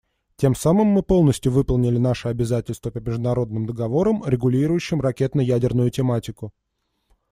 Тем 0.35 0.55
самым 0.55 0.87
мы 0.87 1.03
полностью 1.03 1.51
выполнили 1.51 1.99
наши 1.99 2.27
обязательства 2.27 2.89
по 2.89 2.97
международным 2.97 3.67
договорам, 3.67 4.23
регулирующим 4.25 4.99
ракетно-ядерную 4.99 5.91
тематику. 5.91 6.51